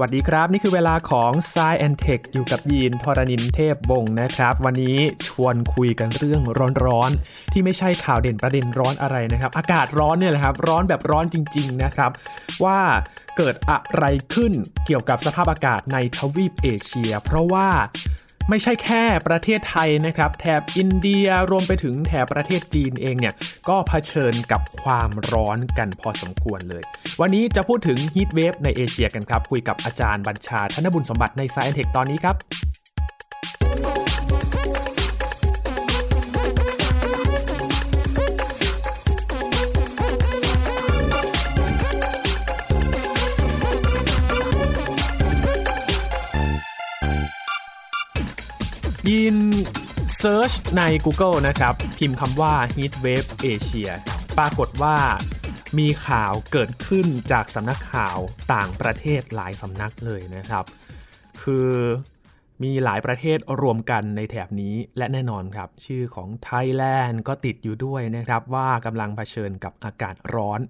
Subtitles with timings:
[0.00, 6.42] วัสดีครับ นี่คือเวลาของ s ซแอนเทคอยู่กับยีนทรณินเทพบงนะครับ วันนี้ชวนคุยกันเรื่อง
[6.84, 12.10] ร้อนๆ ที่ไม่ใช่ข่าวเด่นประเด็นร้อนอะไรนะครับ อากาศร้อนเนี่ยแหละครับ ร้อนแบบร้อนจริง ๆ นะครับ
[12.64, 12.80] ว่า
[13.36, 14.04] เกิดอะไร
[14.34, 14.52] ขึ้น
[14.86, 17.68] เกี่ยวกับสภาพอากาศในทวีปเอเชีย เพราะว่า
[18.50, 23.34] ไม่ใช่แค่ประเทศไทยนะครับ แถบอินเดียรวมไปถึงแถบประเทศจีนเองเนี่ย
[23.68, 26.82] ก็เผชิญกับความร้อนกันพอสมควรเลย
[27.20, 32.36] วันนี้จะพูดถึงฮีทเวฟในเอเชียกันครับ คุยกับอาจารย์บัญชาธนบุญสมบัติใน s าย e อนเทคตอนนี้ครับ
[49.12, 49.38] ยิน
[50.16, 53.90] เซิร์ชใน Google นะครับ พิมพ์คำว่า Heat Wave Asia
[54.38, 54.96] ปรากฏว่า
[55.78, 58.18] มีข่าวเกิดขึ้นจากสำนักข่าว
[58.54, 60.64] ต่างประเทศหลายสำนักเลยนะครับ
[61.42, 61.70] คือ
[62.62, 70.60] มีหลายประเทศรวมกันในแถบนี้และแน่นอนครับ ชื่อของไทยแลนด์ก็ติดอยู่ด้วยนะครับ ว่ากำลังเผชิญกับอากาศร้อน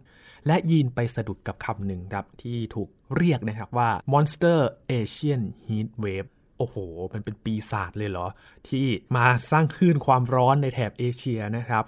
[0.47, 4.59] และยินไปสะดุดกับคำหนึ่งครับ ที่ถูกเรียกนะครับว่า Monster
[4.91, 6.77] Asian Heat Wave โอ้โห
[7.13, 8.27] มันเป็นปีศาจเลยเหรอ
[8.69, 11.85] ที่มาสร้างคลื่นความร้อนในแถบเอเชียนะครับ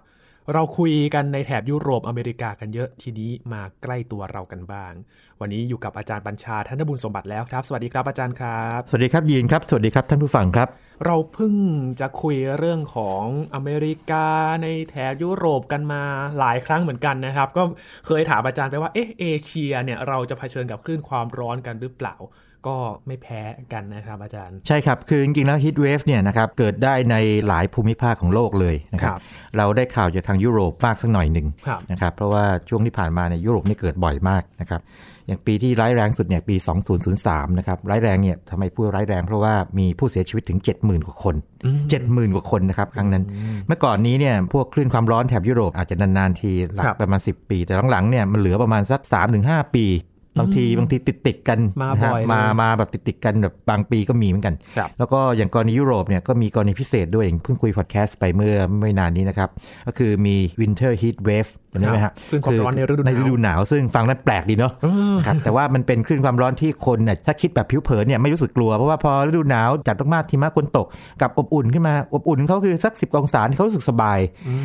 [0.52, 4.92] เราคุยกันในแถบยุโรปอเมริกากันเยอะทีนี้มาใกล้ตัวเรากันบ้าง
[5.40, 10.68] วันนี้อยู่กับอาจารย์บัญชาธนบุญสมบัติแล้วครับ สวัสดีครับอาจารย์ครับ สวัสดีครับยีนครับ สวัสดีครับท่านผู้ฟังครับ
[11.06, 11.54] เราเพิ่ง
[12.00, 14.26] จะคุยเรื่องของอเมริกา
[14.62, 16.02] ในแถบยุโรปกันมา
[16.38, 17.62] หลายครั้งเหมือนกันนะครับ ก็
[18.06, 22.16] เคยถามอาจารย์ไปว่าเอ๊ะเอเชียเนี่ยเราจะเผชิญกับคลื่นความร้อนกันหรือเปล่า
[22.66, 23.40] ก็ไม่แพ้
[23.72, 29.20] กันนะครับอาจารย์ ใช่ครับ คือจริงๆแล้วฮีทเวฟเนี่ยนะครับเกิดได้ในหลายภูมิภาคของโลกเลยนะครัครับบ
[29.56, 34.82] เราได้ข่าวจากทางยุโรปมากสักหน่อยหนึ่งครับนะครับเพราะว่าช่วงที่ผ่านมาเนี่ยยุโรปนี่เกิดบ่อยมากนะครับ
[35.26, 36.56] อย่างปีที่ร้ายแรงสุดเนี่ยปี
[37.06, 41.36] 2003 นะครับร้ายแรงเนี่ยทำไมพูดร้ายแรง เพราะว่ามีผู้เสียชีวิตถึง 70,000 กว่าคน
[41.84, 43.24] 70,000 กว่าคนนะครับครั้งนั้น
[43.66, 49.00] เมื่อก่อนนี้เนี่ยพวกคลื่นความร้อนแถบยุโรปอาจจะนานๆทีหลักครับประมาณ 10 ปี แต่หลังๆเนี่ยมันเหลือประมาณสัก
[49.38, 49.86] 3-5 ปี
[50.38, 59.48] บางทีบางทีติดติดๆกันมานะฮะบ่อยเลยมามาแบบติดติดๆกันแบบบางปีก็มีเหมือนกันครับแล้วก็อย่างกรณียุโรปเนี่ยก็มีกรณีพิเศษด้วยอย่างเพิ่งคุยพอดแคสต์ไปเมื่อไม่นานนี้นะครับ
[59.86, 64.72] ก็คือมี Winter Heat Wave จำได้ไหมครัฮะบคลื่นความร้อนในฤดูหนาวในฤดูหนาว ซึ่งฟังนั้นแปลกดีเนาะ
[65.18, 70.86] นะครับแต่ว่ามันเป็นคลื่นความร้อนที่คนเนี่ยถ้าคิดแบบผิวเผินเนี่ยไม่รู้สึกกลัว เพราะว่าพอฤดูหนาวจัดมากๆทีมะคนตก
[71.22, 74.18] กับอบอุ่นขึ้นมาอบอุ่นเขาคือสัก10องศาเขารู้สึกสบาย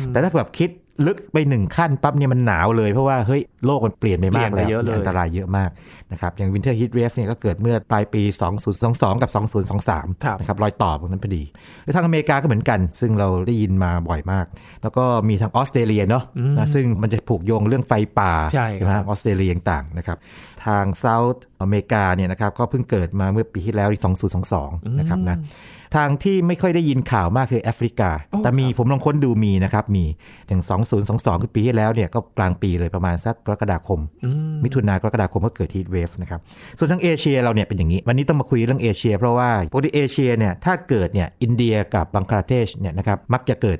[0.08, 0.70] แต่ถ้าแบบคิด
[1.06, 5.70] ลึกไปหนึ่งขั้นปั๊บเนี่ยมันหนาวเลย เพราะว่าเฮ้ยโลกมันเปลี่ยนไปมากเปลี่ยนไปแล้วเยอะเลยอันตรายเยอะมาก
[6.12, 8.22] นะครับอย่าง Winter Heat Wave เนี่ยก็เกิดเมื่อปลายปี
[8.72, 9.30] 2022 กับ
[9.76, 11.42] 2023ครับนะครับรอยต่อตรงนั้นพอดี
[11.84, 14.46] แล้วทางอเมริกาก็เหมือนกัน ซึ่งเราได้ยินมาบ่อยมาก
[14.82, 16.24] แล้วก็มีทางออสเตรเลียเนาะ
[16.58, 20.18] นะซึ่งมันจะผูกโยงเรื่องไฟป่าใช่ครับไหมฮะออสเตรเลียต่างๆนะครับ
[20.64, 24.02] ทางเซาท์อเมริกาเนี่ยนะครับก็เพิ่งเกิดมาเมื่อปีที่แล้วที่
[24.50, 25.38] 2022 นะครับนะ
[25.96, 30.04] ทางที่ไม่ค่อยได้ยินข่าวมากคือแอฟริกาโอ้แต่มีครับผมลองค้นดูมีนะครับมี
[30.48, 30.62] อย่าง
[31.02, 34.00] 2022 คือปีที่แล้วเนี่ยก็กลางปีเลยประมาณสักกรกฎาคม
[34.64, 36.40] มิถุนายนกรกฎาคมก็เกิดฮีทเวฟนะครับ
[36.78, 43.78] ส่วนทางเอเชียเราเนี่ยเป็นอย่างนี้ วันนี้ต้องมาคุยเรื่องเอเชีย เพราะว่าปกติเอเชียเนี่ยถ้าเกิดเนี่ยอินเดียกับบังคลาเทศเนี่ยนะครับมักจะเกิด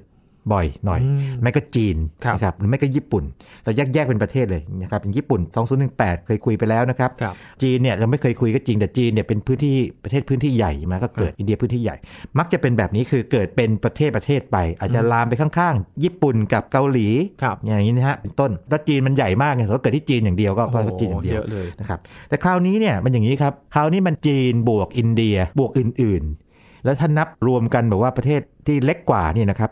[0.52, 1.00] บ่อยหน่อย
[1.42, 3.24] ไม่ก็จีนครับนะครับหรือไม่ก็ญี่ปุ่น
[3.64, 5.40] เราแยกแยกเป็นประเทศเลยนะครับอย่างญี่ปุ่น
[5.82, 11.96] 2018 เคยคุยไปแล้วนะครับครับ จีนเนี่ยเราไม่เคยคุยก็จริงแต่จีนเนี่ยเป็นพื้นที่ประเทศพื้นที่ใหญ่มาก็เกิดอินเดียพื้นที่ใหญ่
[12.38, 17.08] มักจะเป็นแบบนี้คือเกิดเป็นประเทศประเทศไป อาจจะลามไปข้างๆ ญี่ปุ่นกับเกาหลี
[17.42, 26.22] ครับอย่างนี้นะฮะเป็นต้นถ้าจีนมันใหญ่มากไงก็เกิดที่จีนอย่างเดียวก็ก็โอ้โหจีนอย่างเดียวเยอะเลยนะครับแต่คราวนี้เนี่ยมันอย่างนี้ครับคราวนี้มันจีนบวกอินเดียบวกอื่น
[26.54, 29.70] ๆ แล้วถ้านับรวมกันแบบว่าประเทศที่เล็กกว่านี่นะครับ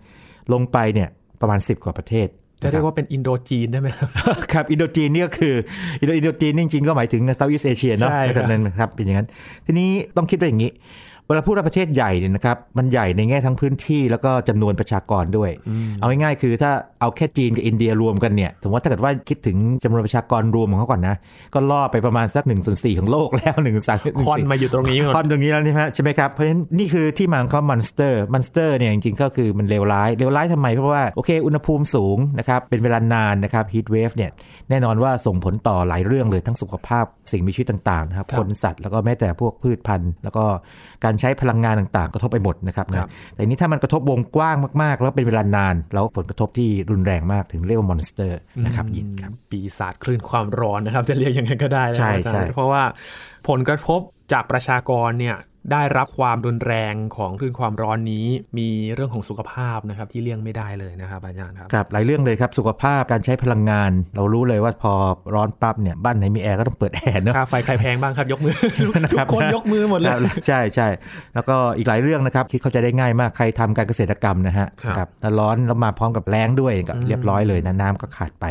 [0.53, 1.09] ลงไปเนี่ย
[1.41, 2.29] ประมาณ 10 กว่าประเทศ
[2.63, 4.09] จะเรียกว่าเป็นอินโดจีนได้ไหมครับ
[4.53, 5.55] ครับ อินโดจีนนี่ก็คือ
[6.01, 9.29] อินโดอินโดจีนนี่จริงๆก็หมายถึง Southeast Asia เนาะใช่ครับแบบนั้นนะครับเป็นอย่างนั้น
[9.67, 10.71] ทีนี้ต้องคิดว่าอย่างนี้
[11.29, 15.51] เวลาพูดว่าประเทศใหญ่เนี่ยนะครับมันใหญ่ในแง่ทั้งพื้นที่แล้วก็จำนวนประชากรด้วย
[15.99, 21.17] เอาง่ายๆคือถ้าเอาแค่จีนกับอินเดียรวมกันเนี่ยสมมติว่าถ้าเกิดว่าคิดถึงจำนวนประชากรรวมของเขาก่อนนะ
[21.55, 34.31] ก็ล่อไปประมาณสัก1นส่วนสของโลกแล้ว1นึ่งสามคอนมาอยู่ตรงนี้หมดคนตรงนี้แล้วนี่ฮะใช่ไหมครับเพราะฉะนั้นนี่คือที่มาของเขา monster monster เนี่ยจริงๆก็คือมันเลวร้ายเลวร้ายทำไมเพราะว่าโอเคอุณหภูมิสูงนะครับเป็นเวลานานนะครับ heatwave เนี่ย
[34.71, 40.45] แน่นอนว่าส่งผลต่อหลายเรื่องเลยทั้งสุขภาพสิ่งมีชีวิตต่างๆนะครับครับคนสัตว์แล้วก็แม้แต่พวกพืชพันธุ์ แล้วก็
[41.05, 52.83] การใช้พลังงานต่างๆ กระทบไปหมดนะครับครันะบแต่นี้ถ้ามันกระทบวงกว้างมากๆ แล้วเป็นเวลานาน แล้วผลกระทบที่รุนแรงมากถึงเรียกว่า monster นะครับยินครับปีศาจคลื่นความร้อนนะครับ จะเรียกยังไงก็ได้นะใช่อาจารย์ใช่เพราะว่า
[53.49, 54.01] ผลกระทบ
[54.33, 55.37] จากประชากรเนี่ย
[55.73, 58.27] ได้รับความรุนแรงของคลื่นความร้อนนี้
[58.59, 64.93] มีเรื่องของสุขภาพนะครับที่เลี่ยงไม่ได้เลยนะครับอาจารย์ครับครับหลายเรื่องเลยครับสุขภาพการใช้พลังงาน เรารู้เลยว่าพอ
[65.35, 68.55] ร้อนปั๊บเนี่ยบ้านไหนมีแอร์ก็ต้องเปิดแอร์เนอะค่าไฟใครแพงบ้างครับยกมือ
[69.03, 70.89] นะทุครับกคนยกมือหมดเลยครับใช่ใช่
[71.35, 74.67] แล้วก็อีกหลายเรื่องนะครับที่เข้าใจได้ง่ายมากใครทำการเกษตรกรรมนะฮะ
[74.97, 78.47] ครับถ้าร้อนแล้วมาพร้อมกับแล้งด้วยก็เรียบร้อยเลยนะน้ำก็ขาดไป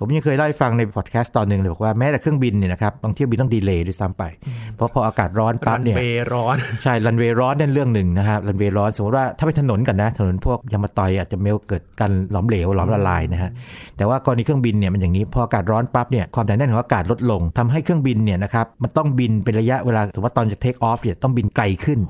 [0.00, 4.24] ผมยังเคยเล่าให้ฟังในพอดแคสต์ตอนหนึ่งเลยบอกว่าแม้แต่เครื่องบินเนี่ยนะครับบางเที่ยวบินต้อง delay ด้วยซ้ำไป
[4.76, 13.50] เพราะพออากาศร้อนรัปั๊บนเนี่ยเวย์ร้อนใช่รันเวย์ร้อนนั่นเรื่องหนึ่งนะครับรันเวย์ร้อนสมมติว่าถ้าไปถนนกันนะถนนพวกยางมะตอยอาจจะ melt เกิดการหลอมเหลวหลอมละลายนะฮะ
[13.96, 22.00] แต่ว่ากรณีเครื่องบินเนี่ยมันอย่างนี้พออากาศร้อนปั๊บเนี่ยความหนาแน่นของอากาศลดลงทำให้เครื่องบินเนี่ยนะครับมันต้องบินเป็นระยะเวลาสมมติว่าตอนจะเทคออฟเนี่ยต้องบินไกลขึ้น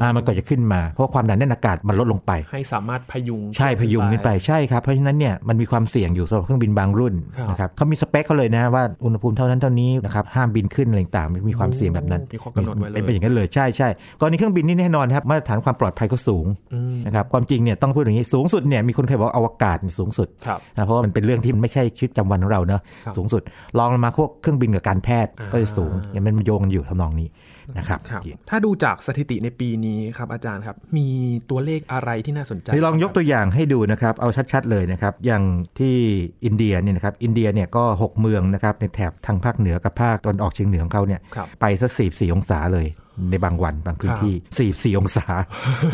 [0.00, 13.88] อ่ามันก็จะขึ้นมา เพราะความหนาแน่นอากาศมันลดลงไป ให้สามารถพยุงใช่พยุงขึ้นไปใช่ครับเพราะฉะนั้นเนี่ยมันมีความเสี่ยงอยู่สำหรับเครื่องบินบางรุ่นครับนะครับเขามีสเปคเขาเลยนะว่าอุณหภูมิเท่านั้นเท่านี้นะครับห้ามบินขึ้นอะไรต่างๆมีความเสี่ยงแบบนั้นมีข้อกำหนดไว้เลยเป็นไปอย่างนั้นเลยใช่ใช่
[14.20, 23.42] กรณีเครื่องบินนี่แน่นอนครับมาตรฐานความปลอดภัยก็สูงอืมนะครับความจริงเนี่ยต้องพูดอย่างนี้สูงสุดเนี่ยมีคนเคยบอกว่าอวกาศเนี่ยสูงสุดครับนะเพราะว่ามันเป็นเรื่องที่มันไม่ใช่ชีวิตประจำวันของเราเนอะครับสูงสุด
[23.78, 27.28] ลองลงมาพวกเครื่องบินกับการแพทย์อ่าก็จะสูงอย่างมันโยงกันอยู่ทำนองนี้
[27.76, 31.08] นะครับครับถ้าดูจากสถิติในปีนี้ครับอาจารย์ครับ มี
[31.50, 35.42] ตัวเลขอะไรที่น่าสนใจนี่ลองยกตัวอย่างให้ดูนะครับ เอาชัดๆเลยนะครับ อย่าง
[35.78, 35.96] ที่
[36.44, 42.86] อินเดียเนี่ยนะครับอินเดียเนี่ยก็ 6 เมืองนะครับในแถบทางภาคเหนือกับภาคตะวันออกเฉียงเหนือของเขาเนี่ยครับไปสักสี่สี่องศาเลย
[43.30, 45.26] ในบางวันบางพื้นที่สี่สี่องศา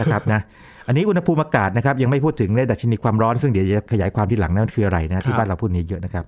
[0.00, 0.40] นะครับนะ
[0.90, 6.24] อันนี้อุณหภูมิอากาศนะครับยังไม่พูดถึงในดัชนีความร้อนซึ่งเดี๋ยวจะขยายความที่หลังนั่นคืออะไรนะที่บ้านเราพูดนี้เยอะนะครับ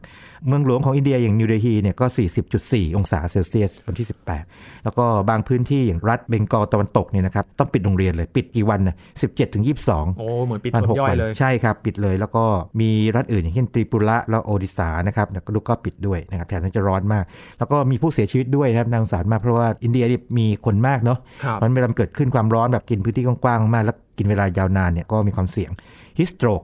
[0.47, 2.07] เมืองหลวงของอินเดียอย่างนิวเดลีเนี่ยก็
[2.51, 4.07] 40.4 องศาเซลเซียสวันที่
[4.45, 12.45] 18 แล้วก็บางพื้นที่อย่างรัฐเบงกอลตะวันตกเนี่ยนะครับต้องปิดโรงเรียนเลยปิดกี่วันนะ17ถึง22 โอ้เหมือนปิดวัถนนย่อยวัเลยใช่ครับปิดเลยแล้วก็
[12.81, 17.25] มีรัฐอื่นอย่างเช่นตริปุระแล้วโอดิสานะครับแล้วก็ก็ปิดด้วยนะครับแถบนั้นจะร้อนมาก
[17.59, 25.71] แล้วก็มีผู้เสียชีวิตด้วยนะครับนาสงสารมากเพราะว่าอินเดียนี่มีคนมากเนาะครับมันเวลาเกิดขึ้นความร้อนแบบกินพื้นที่กว้างๆมากแล้วกินเวลายาวนานเนี่ยก็มีความเสี่ยง
[26.19, 26.63] ฮิสโตรก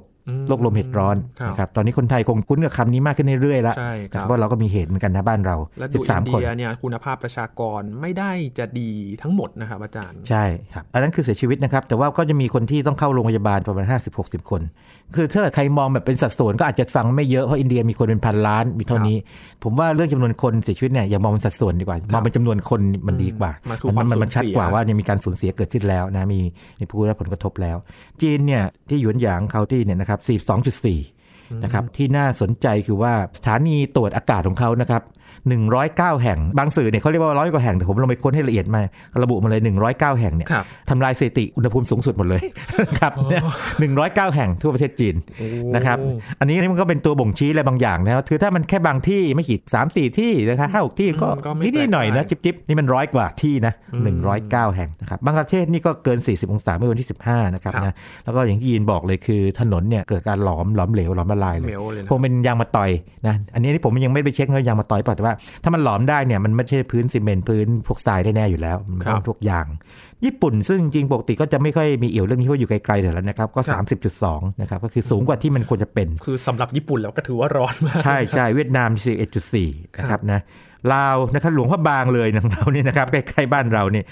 [0.49, 8.91] โรคลมเห็ดร้อนครับนะครับตอนนี้คนไทยคงคุ้นกับคำนี้มากขึ้นเรื่อยๆแล้วใช่ครับเพราะเราก็มีเหตุเหมือนกันนะบ้านเราและดูอิน13 คนเดียเนี่ยคุณภาพประชากรไม่ได้จะดี
[9.23, 10.45] ทั้งหมดนะครับอาจารย์ใช่
[10.75, 13.87] ครับอันนั้นคือเสียชีวิตนะครับ แต่ว่าก็จะมีคนที่ต้องเข้าโรงพยาบาลประมาณ
[14.19, 14.63] 50-60 คน
[15.17, 19.17] คือถ้าใครมองแบบเป็นสัดส่วนก็อาจจะฟังไม่เยอะเพราะอินเดียมีคนเป็นพันล้านมีเท่านี้
[19.65, 26.41] ผมว่าเรื่องจำนวนคนเสียชีวิตเนี่ยอย่ามองเป็นสัดส่วนดีกว่ามองเป็นจำนวนคนมันดีกว่ามันคือความมันมันชัดกว่าสูญเสียว่ายังมีการสูญเสียเกิดขึ้นแล้วนะมี
[26.79, 27.77] มีผู้ได้รับผลกระทบแล้ว
[28.23, 35.03] จีนเนี่ยที่หยวนหยางเคาน์ตี้เนี่ยนะครับ42.4 นะครับที่น่าสนใจคือว่าสถานีตรวจอากาศของเขานะครับ
[35.37, 38.81] 109 แห่ง บางสื่อเนี่ยเขาเรียกว่าร้อยกว่าแห่ง แต่ผมลองไปค้นให้ละเอียดมา
[39.23, 39.61] ระบุมาเลย
[39.91, 42.41] 109 แห่งเนี่ยครับทำลายสถิติอุณหภูมิสูงสุดหมดเลย
[42.99, 43.43] ครับเนี่ย
[43.89, 45.99] 109แห่งทั่วประเทศจีนโอ้นะครับ
[46.41, 54.19] อันนี้มันก็เป็นตัวบ่งชี้อะไรบางอย่างนะครับคือถ้ามันแค่บางที่ไม่กี่สามสี่ที่นะครับห้าหกที่ก็อืมก็ไม่นิดแปลกๆหน่อยนะใจจิบจิบนี่มันร้อยกว่าที่นะอืม
[54.51, 57.95] 109แห่งนะครับบางประเทศนี่ก็เกิน 40 องศาเมื่อวันที่ 15นะครับครับนะ
[58.25, 62.91] แล้วก็อย่างที่ยีนบอกเลยคือถนนเนี่ยเกิดการหลอมหลอมเหลวหลอมละลายเลยเหลวเลยนะคงเป็นยางมาตอย
[63.27, 69.67] นะอันนี้ที่ผมยังไม่ไปเช็คนะว่ายางมาตอยเปล่าแต่ว่าถ้ามันหลอมได้เนี่ยมันไม่ใช่พื้นซีเมนต์พื้นพวกทรายได้แน่อยู่แล้วมันครับต้องพวกยาง
[70.25, 78.91] ญี่ปุ่นซึ่งจริงๆปกติก็จะไม่ค่อยมีเอี่ยวเรื่องนี้เพราะอยู่ไกลๆเดี๋ยวแล้วนะครับก็ครับ30.2นะครับก็คือสูงกว่าที่มันควรจะเป็น คือสำหรับญี่ปุ่นแล้วก็ถือว่าร้อนมากใช่ใช่เวียดนาม
[79.45, 80.41] 41.4นะครับนะ
[80.95, 84.05] ลาวนะครับหลวงพระบางเลยของเราเนี่ยนะครับใกล้ๆบ้านเราเนี่ย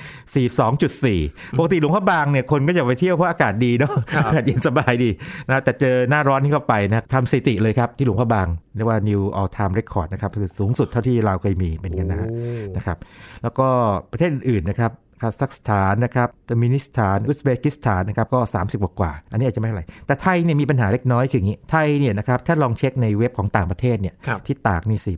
[0.74, 5.10] 42.4ปกติหลวงพระบางเนี่ยคนก็จะไปเที่ยวเพราะอากาศดีเนาะครับอากาศเย็นสบายดี
[5.48, 8.46] นะแต่เจอหน้าร้อนที่เข้าไปนะทำสถิติเลยครับที่หลวงพระบาง
[8.76, 12.38] เรียกว่า new all time record นะครับคือสูงสุดเท่าที่เราวเคยมีเป็นกันนะฮะโอ้
[12.76, 12.96] นะครับ
[13.42, 13.66] แล้วก็
[14.10, 25.16] ประเทศอื่นๆนะครับ คาซัคสถานนะครับเติร์กเมนิสถานอุซเบกิสถานนะครับก็ 30 กว่ากว่าๆอันนี้อาจจะไม่เท่าไหร่แต่ไทยเนี่ยมีปัญหาเล็กน้อยคืออย่างนี้ ไทยเนี่ยนะครับถ้าลองเช็คในเว็บของต่างประเทศเนี่ยครับที่ตากนี่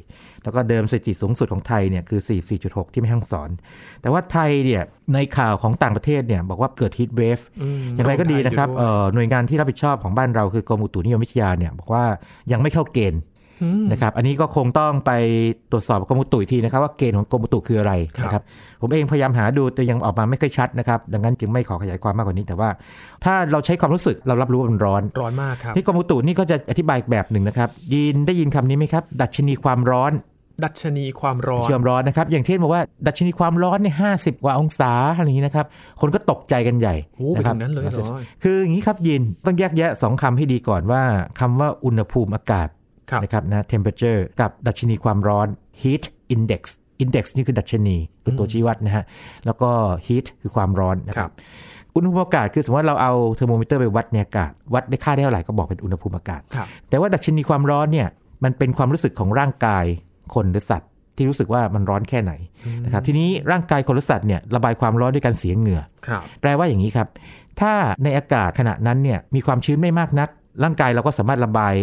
[0.00, 2.20] 45.4 แล้วก็เดิมสถิติสูงสุดของไทยเนี่ยคือ
[2.56, 3.50] 44.6 ที่ไม่ห้องสอน
[4.02, 4.82] แต่ว่าไทยเนี่ย
[5.14, 7.38] ในข่าวของต่างประเทศเนี่ยบอกว่าเกิดฮีทเวฟ
[7.84, 12.04] มอย่างไรก็ดีนะครับอยู่ด้วยเอ่อหน่วยงานที่รับผิดชอบของบ้านเราคือกรมอุตุนิยมวิทยาเนี่ยบอกว่า
[12.52, 13.31] ยังไม่เข้าเกณฑ์อืม
[13.90, 15.10] นะครับอันนี้ก็คงต้องไป
[15.70, 18.42] ตรวจสอบกับกรมอุตุอีกทีนะครับ ว่าเกณฑ์ของกรมอุตุคืออะไรครับนะครับ
[18.80, 22.68] ผมเองพยายามหาดูแต่ยังออกมาไม่ค่อยชัดนะครับดังนั้นจึงไม่ขอขยายความมากกว่านี้แต่ว่า
[23.24, 30.14] ถ้าเราใช้ความรู้สึกเรารับรู้ว่ามันร้อนร้อนมากครับนี่กรมอุตุนี่ก็จะอธิบายอีกแบบหนึ่งนะครับยินได้ยินคำนี้ไหมครับ ดัชนีความร้อน
[30.64, 35.66] ดัชนีความร้อนเชื่อมร้อนนะครับ อย่างเช่นบอกว่า ดัชนีความร้อนเนี่ยห้าสิบกว่าองศาอะไรอย่างนี้นะครับ
[36.00, 41.02] คนก็ตกใจกันใหญ่โอ้ไปนะครัถึงนั้นเลยเหรอคืออย่างนี้ครับยินต้องแยกแยะสองคำให้ดีก่อนว่า
[41.40, 42.81] คำว่าอุณหภูมิอากาศครับ
[43.22, 45.48] นะครับนะ temperature กับดัชนีความร้อน
[45.82, 46.04] heat
[46.34, 46.62] index
[47.02, 49.04] index นี่คือดัชนีคือตัวชี้วัดนะฮะ
[49.46, 49.70] แล้วก็
[50.06, 51.34] heat คือความร้อนนะคครัรับบ
[51.94, 58.08] อุณหภูมิอากาศคือสมมติว่าเราเอาเทอร์โมมิเตอร์ไปวัดในอากาศ วัดได้ค่าได้เท่าไหร่ก็บอกเป็นอุณหภูมิอากาศครับแต่ว่าดัชนีความร้อนเนี่ย
[58.44, 59.84] มันเป็นความรู้สึกของร่างกาย
[60.34, 62.32] คนหรือสัตว์ ที่รู้สึกว่ามันร้อนแค่ไหน
[62.84, 67.08] นะครับทีนี้ร่างกายคนและสัตว์เนี่ยระบายความร้อนด้วยการเสียเหงื่อครับแปลว่าอย่างนี้ครับ
[67.60, 67.72] ถ้า
[68.04, 70.28] ในอากาศขณะนั้นเนี่ยมีความชื้นไม่มากนัก
[70.62, 71.74] ร่างกายเราก็สามารถระบาย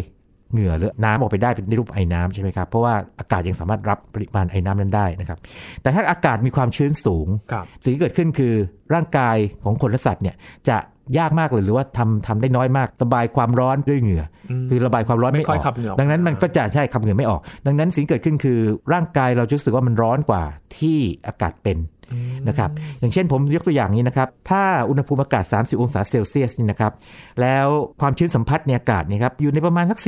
[0.54, 5.38] เหงื่อหรือน้ำออกไปได้เป็นในรูปไอ้น้ำใช่ไหมครับ เพราะว่าอากาศยังสามารถรับปริมาณไอ้น้ำนั้นได้นะครับ
[5.82, 8.54] แต่ถ้าอากาศมีความชื้นสูงครับสิ่งที่เกิดขึ้นคือ
[8.94, 10.36] ร่างกายของคนและสัตว์เนี่ย
[10.70, 10.78] จะ
[11.18, 18.60] ยากมากเลยหรือว่าทำทำได้น้อยมากระบายความร้อนด้วยเหงื่ออคือระบายความร้อนไม่ไม่อค่อยอกขับเหงื่อออกดังนั้นมันมาก็จะใช่ขับเหงื่อไม่ออก ดังนั้นสิ่งที่เกิดขึ้นคือ
[18.94, 20.44] ร่างกายเราจะรู้สึกว่ามันร้อนกว่า
[20.78, 21.78] ที่อากาศเป็น
[22.48, 26.92] นะครับอย่างเช่นผมยกตัวอย่างนี้นะครับ ถ้าอุณหภูมิอากาศ 30 องศาเซลเซียสนี่นะครับ
[27.42, 27.68] แล้ว
[28.02, 30.00] ความชื้นสัมผัสในอากาศเนี่ยครับอยู่ในประมาณสัก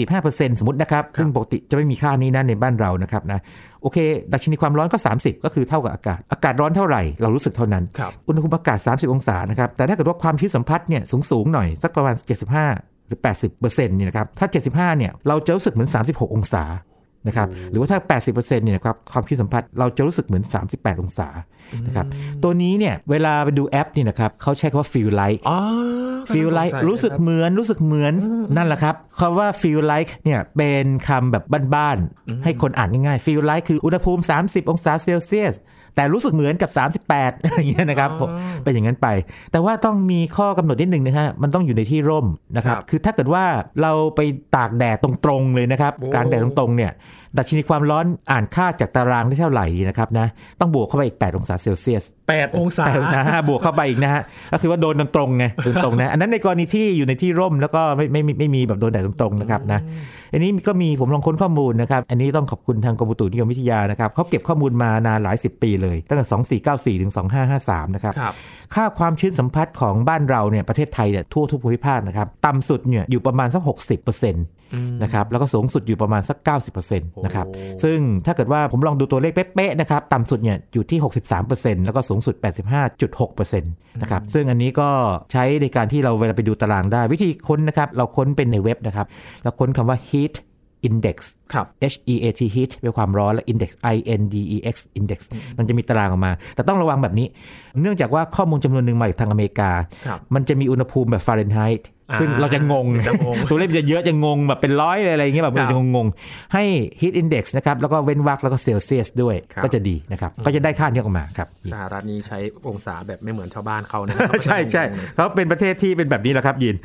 [0.00, 3.40] 40-45%สมมตินะครับซึ่งปกติจะไม่มีค่านี้นะในบ้านเรานะครับนะ
[3.82, 3.98] โอเค
[4.32, 16.64] ดัชนีความร้อนก็ 30 ก็คือเท่ากับอากาศ อากาศร้อนเท่าไหร่เรารู้สึกเท่านั้นครับอุณหภูมิอากาศ 30 องศานะครับแต่ถ้าเกิดว่าความชื้นสัมผัสเนี่ยสูงสูงๆหน่อยสักประมาณ 75 หรือ 80เปอร์เซ็นต์เนี่ยนะครับถ้า 75เนี่ยเราจะรู้สึกเหมือน 36 องศา
[17.26, 21.28] นะครับหรือว่าถ้า 80เปอร์เซ็นต์เนี่ยนะครับความชื้นสัมผัสเราจะรู้สึกเหมือน 38 องศา
[21.86, 22.06] นะครับ
[22.42, 25.58] ตัวนี้เนี่ยเวลาไปดูแอปนี่นะครับเขาใช้คำว่า feel like อ๋อ
[26.34, 28.14] feel like น่าสงสัยรู้สึกนะคบเหมือนรู้สึกเหมือน
[28.56, 31.44] นั่นแหละครับคำว่า feel like เนี่ยเป็นคำแบบ
[31.74, 35.56] บ้านๆให้คนอ่านง่ายๆ feel like คืออุณหภูมิ 30 องศาเซลเซียส
[35.96, 36.70] แต่รู้สึกเหมือนกับ
[37.10, 38.30] 38อะไรอย่างเงี้ยนะครับผม
[38.62, 39.08] เป็นอย่างนั้นไป
[39.52, 43.44] แต่ว่าต้องมีข้อกำหนดนิดนึงนะฮะมันต้องอยู่ในที่ร่มนะครับครับ คือถ้าเกิดว่า
[43.82, 44.20] เราไป
[44.56, 46.92] ตากแดดตรงๆเลยนะครับโอ้กลางแดดตรงๆเนี่ย
[47.38, 50.26] ดัชนีความร้อนอ่านค่าจากตารางได้เท่าไหร่ดีนะครับนะ
[50.60, 54.22] ต้องบวกเข้าไปอีก 8 องศาเซลเซียสแปดองศาแปดองศาบวกเข้าไปอีกนะฮะ
[54.52, 55.44] ก็คือว่าโดนตรงๆไง
[55.84, 59.80] ตรงๆนะอันนั้นในกรณีที่อยู่ในที่ร่มแล้วก็ไม่ไม่ไม่ไม่มีแบบโดนแดดตรงๆนะครับนะ
[60.32, 67.12] อันนี้ก็มีผมลองค้นข้อมูลนะครับ อันนี้ต้องขอบคุณทางกรมอุตุนิยมวิทยานะครับเขาเก็บข้อมูลมานานหลายสิบปีเลย ตั้งแต่ 2494 ถึง
[67.54, 68.34] 2553 นะครับครับ
[68.74, 74.34] ค่าความชื้นสัมผัสของบ้านเราเนี่ยประเทศไทยเนี่ยทั่วทุกภูมิภาคนะครับต่ำสุดเนี่ยอยู่ประมาณสัก 60%
[75.02, 76.38] นะครับแล้วก็สูงสุดอยู่ประมาณสัก
[76.76, 80.98] 90%นะครับโอ้ซึ่งถ้าเกิดว่าผมลองดูตัวเลขเป๊ะๆนะครับต่ำสุดเนี่ยอยู่ที่
[81.42, 82.34] 63%แล้วก็สูงสุด
[82.98, 84.88] 85.6%นะครับซึ่งอันนี้ก็
[85.32, 89.06] ใช้ในการที่เราเวลาไปดูตารางได้วิธีค้นนะครับเราค้นเป็นในเว็บนะครับ
[89.42, 90.34] เราค้นคำว่า heat
[90.88, 91.16] index
[91.54, 95.20] ครับ H E A T heat เป็นความร้อนและ index I N D E X index
[95.58, 97.26] มันจะมีตารางออกมา แต่ต้องระวังแบบนี้
[97.82, 99.70] เนื่องจากว่าข้อมูลจำนวนหนึ่งมาจากทางอเมริกา
[100.06, 106.62] ครับมันจะมีอุณหภูมิแบบฟาเรนไฮต์อ่า ซึ่งเราจะงงจะงง ตัวเลขจะเยอะจะงงแบบเป็นร้อยเลยอะไรอย่างเงี้ยแบบครับเราจะงงๆให้
[107.00, 114.82] heat index นะครับแล้วก็เว้นวรรคแล้วก็เซลเซียสด้วยครับก็จะดีนะครับ ก็จะได้ค่านี้ออกมาครับ สหรัฐนี้ใช้องศาแบบไม่เหมือนชาวบ้านเขานะใช่ใช่
[115.16, 116.76] เขาเป็นประเทศที่เป็นแบบนี้แหละครับยิน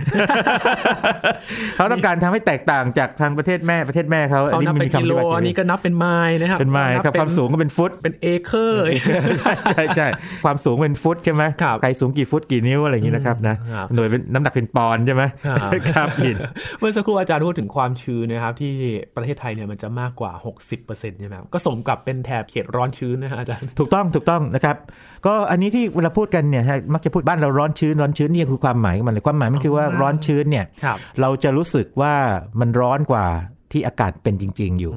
[1.75, 8.83] เขาต้องการทำให้แตกต่างจากทางประเทศแม่ประเทศแม่เขาเขานับเป็นมีคำกิโลปฏิบัติอันนี้ก็นับเป็นไมล์นะครับเป็นไมล์ครับนัความสูงก็เป็นฟุตเป็นเอเคอร์
[9.39, 10.07] ใช่ใช่ใช่
[10.45, 16.37] ความสูงเป็นฟุตใช่ไหมครับใครสูงกี่ฟุตกี่นิ้วอะไรอย่างนี้นะครับนะครับหน่วยเป็นน้ำหนักเป็นปอนด์ใช่ไหมครับครับยิน
[16.79, 18.73] เมื่อสักครู่อาจารย์พูดถึงความชื้นนะครับ ที่
[19.15, 20.31] ประเทศไทยเนี่ยมันจะมากกว่า
[20.75, 24.75] 60%ใช่ไหมครับก็สมกับเป็นแถบเขตร้อนชื้นนะฮะอาจารย์ถูกต้องถูกต้องนะครับ
[25.25, 32.13] ก็อันนี้ที่เวลาพูดกันเนี่ยฮะมักจะพูดบ้านเราร้อนชื้นร้อนชื้นนี่คือความหมายของมันเลยความหมายมันคือว่าร้อนชื้นเนี่ยครับเราจะรู้สึกว่า
[32.59, 33.25] มันร้อนกว่า
[33.71, 34.93] ที่อากาศเป็นจริง ๆ อยู่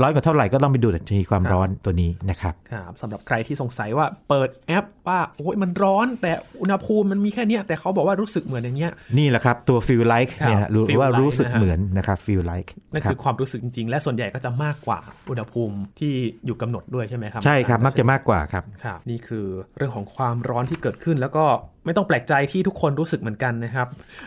[0.00, 14.98] ร้อนกว่าเท่าไหร่ก็ต้องไปดูดัชนีความร้อนตัวนี้นะครับครับสำหรับใครที่สงสัยว่าเปิดแอปว่าโอ้ยมันร้อน แต่อุณหภูมิมันมีแค่เนี้ยแต่เขาบอกว่ารู้สึกเหมือนอย่างเงี้ยนี่แหละครับตัว feel like ครับเนี่ยหรือ feel ว่า like รู้สึกนะฮะเหมือนนะครับ feel like นั่นครัคืบอความรู้สึกจริง ๆ และส่วนใหญ่ก็จะมากกว่า
[15.30, 16.12] อุณหภูมิที่
[16.46, 19.46] อยู่กำหนดด้วยใช่ไหมครับใช่ครับมักจะมากกว่าครับครับนี่คือ
[19.76, 21.46] เรื่องของความร้อนที่เกิดขึ้นแล้วก็
[21.86, 23.86] ไม่ต้องแปลกใจที่ทุกคนรู้สึกเหมือนกันนะครับ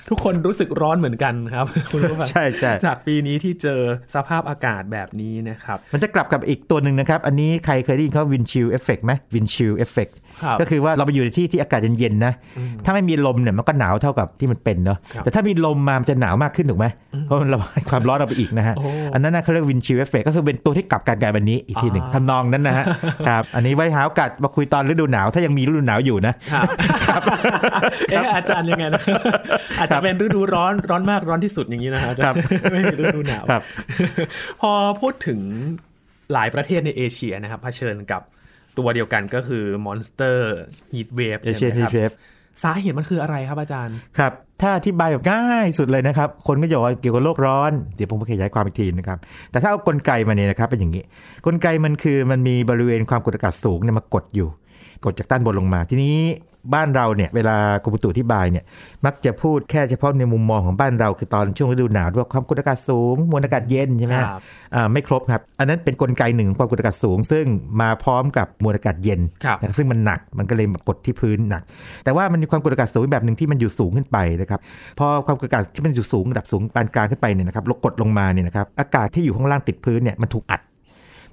[0.09, 3.81] ทุกคนรู้สึกร้อนเหมือนกันครับคุณผู้ฟังใช่ใช่จากปีนี้ที่เจอ
[4.15, 10.15] สภาพอากาศแบบนี้นะครับ มันจะกลับกับอีกตัวหนึ่งนะครับ อันนี้ใครเคยได้ยินเขา wind chill effect ไหม wind chill effect
[10.62, 12.33] ก็คือว่าเราไปอยู่ในที่ที่อากาศเย็นๆนะ
[12.85, 16.85] ถ้าไม่มีลมเนี่ยมันก็หนาวเท่ากับที่มันเป็นเนาะครับแต่ถ้ามีลมมามันจะหนาวมากขึ้นถูกไหม
[17.25, 22.85] เพราะมันระบายความร้อนออกไปอีกนะฮะโอ้อันนั้นนะเขาเรียก wind chill effect ก็คือเป็นตัวที่กลับกันกลายเป็นนี้อีกทีหนึ่งอ่าทำนองนั้นนะฮะ
[23.27, 26.33] ครับอันนี้ไว้หาโอกาสมาคุยตอนฤดูหนาวถ้ายังมีฤดูหนาวอยู่นะ
[27.07, 27.21] ครับ
[28.09, 29.01] เอ๊ะอาจารย์ยังไงนะ
[29.79, 32.35] อาจจะเป็นฤดูร้อนร้อนมากร้อนที่สุดอย่างนี้นะฮะอาจารย์
[32.73, 33.62] ไม่มีฤดูหนาวครับ
[34.62, 34.71] พอ
[35.01, 35.39] พูดถึง
[36.33, 38.21] หลายประเทศในเอเชียนะครับเผชิญกับ
[38.77, 40.37] ตัวเดียวกันก็คือ Monster
[40.93, 41.97] Heat Wave เอใช่เชียไหมทีครับเฟ
[42.63, 49.17] สาเหตุมันคืออะไรครับอาจารย์ครับ ถ้าอธิบายแบบง่ายสุดเลยนะครับ คนก็จะบอกว่าเกี่ยวกับโลกร้อนเดี๋ยวผมขยายความอีกทีนะครับ
[49.51, 51.03] แต่ถ้าเอากลไกมาเนี่ยนะครับเป็นอย่างนี้
[51.45, 54.49] กลไกมันคือมันมีบริเวณความกดอากาศสูงเนี่ยมากดอยู่
[55.05, 56.17] กดจากด้านบนลงมา ทีนี้
[56.74, 58.63] บ้านเราเนี่ยเวลากรมอุตุอธิบายเนี่ย
[59.05, 64.41] มักจะพูดแค่เฉพาะในมุมมองของบ้านเรา คือตอนช่วงฤดูหนาวว่าความกดอากาศสูงมวลอากาศเย็นใช่ไหมฮะครับ
[64.75, 67.46] อ่าไม่ครบครับ อันนั้นเป็นกลไกหนึ่งของความกดอากาศสูง ซึ่ง
[67.82, 71.63] มาพร้อมกับมวลอากาศเย็นครับนะครับซึ่งมันหนักมันก็เลยมากดที่พื้นหนัก
[72.03, 74.60] แต่ว่ามันมีความกดอากาศสูงแบบหนึ่งที่มันอยู่สูงขึ้นไปนะครับ
[75.00, 80.62] พอความกดอากาศที่มันอยู่สูงระดับสูงปานกลางขึ้นไปเนี่ยนะครับลงกดลงมาเนี่ยนะครับอากาศที่อยู่ข้างล่างติดพื้นเนี่ยมันถูกอัด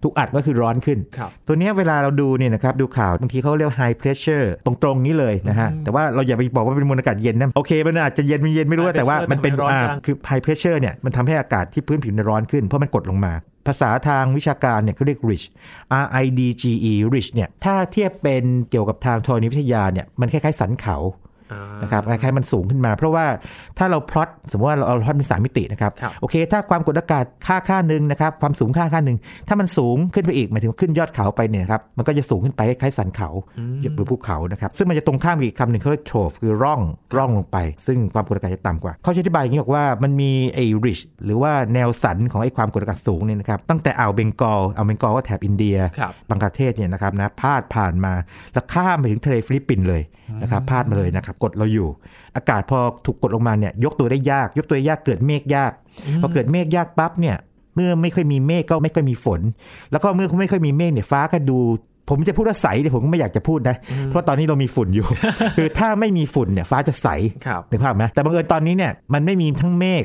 [0.03, 13.33] ถูกอัดก็คือร้อนขึ้นครับตัวเนี้ยเวลาเราดูเนี่ยนะครับดูข่าวบางทีเขาเรียก high pressure ตรงๆนี้เลยนะฮะแต่ว่าเราอย่าไปบอกว่าเป็นมวลอากาศเย็นนะโอเค มันอาจจะเย็นมันเย็นไม่รู้ High แต่ว่ามันเป็น pressure ทำให้ร้อนอ่าจังคือ high pressure เนี่ยมันทำให้อากาศที่พื้นผิวเนี่ยร้อนขึ้นเพราะมันกดลงมา
[13.67, 15.47] ภาษาทางวิชาการเนี่ยเขาเรียก ridge
[16.05, 21.30] R I D G E ridge เนี่ยถ้าเทียบเป็นเกี่ยวกับทางธรณีวิทยาเนี่ยมันคล้ายๆสันเขาอ่า
[21.83, 23.27] นะครับคล้ายๆมันสูงขึ้นมา เพราะว่า
[23.79, 33.31] ถ้าเราพลอตสมมติว่าเราเอาพลอตเป็นสามมิตินะครับครับโอเค ถ้าความกดอากาศค่าค่าหนึ่งนะครับความสูงค่าค่าหนึ่งถ้ามันสูงขึ้นไปอีกหมายถึงขึ้นยอดเขาไปเนี่ยครับมันก็จะสูงขึ้นไปคล้ายๆสันเขา
[33.97, 36.81] หรือภูเขานะครับซึ่งมันจะตรงข้ามกับอีกคำหนึ่งเขาเรียก trough คือร่อง
[37.17, 48.13] ร่องลงไป ซึ่งความกดอากาศจะต่ำกว่าเขาจะอธิบายอย่างนี้บอกว่ามันมีไอ้ริชหรือว่าแนวสันของไอ้ความกดอากาศสูงเนี่ยนะครับตั้งแต่อ่าวเบงกอลอ่าวเบงกอลก็แถบอินเดียครับบังกลาเทศเนี่ยนะครับนะพาดผ่านมา
[48.53, 50.03] แล้วข้ามไปถึงทะเลฟิลิปปินส์เลย
[50.43, 51.89] นะครับพาดมาเลยนะครับกดเราอยู่
[52.37, 55.73] อากาศพอถูกกดลงมาเนี่ยยกตัวได้ยาก ยกตัวได้ยากเกิดเมฆยาก
[56.23, 57.37] พอเกิดเมฆยากปั๊บเนี่ย
[57.75, 59.41] เมื่อไม่ค่อยมีเมฆก็ไม่ค่อยมีฝน
[59.91, 61.59] แล้วก็เมื่อไม่ค่อยมีเมฆเนี่ยฟ้าก็ดู
[62.11, 63.77] ผมจะพูดว่าใสแต่ผมก็ไม่อยากจะพูดนะ
[64.07, 65.07] เพราะตอนนี้เรามีฝุ่นอยู่
[65.57, 67.09] คือถ้าไม่มีฝุ่นเนี่ยฟ้าจะใส
[67.47, 70.05] ครับนึกภาพไหมแต่บังเอิญตอนนี้เนี่ยมันไม่มีทั้งเมฆ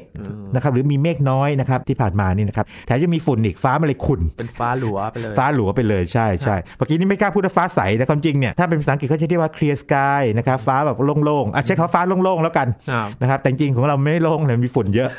[0.55, 15.09] นะครับหรือมีเมฆน้อยนะครับที่ผ่านมานี่นะครับแถมยังมีฝุ่นอีกฟ้ามันเลยขุ่นเป็นฟ้าหลัวไปเลยฟ้าหลัวไปเลยใช่ใช่เมื่อกี้นี่ไม่กล้าพูดว่าฟ้าใสแต่ความจริงเนี่ยถ้าเป็นภาษาอังกฤษเขาจะเรียกว่า clear sky นะครับฟ้าแบบโล่งๆอะใช้คำว่าฟ้าโล่งๆแล้วกันครับนะครับแต่จริงๆของเราไม่โล่งเลยมีฝุ่นเยอะ